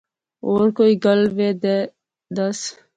ہور 0.45 0.67
کوئی 0.77 0.93
گل 1.05 1.21
وے 1.37 1.49
دے 1.61 1.77
دس 2.35 2.59